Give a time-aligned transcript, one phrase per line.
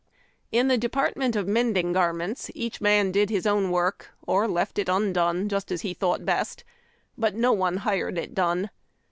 [0.51, 4.89] In the department of mending garments each man did his own work, or left it
[4.89, 6.63] undone, just as he thought best;
[7.19, 8.71] but no one hired it done.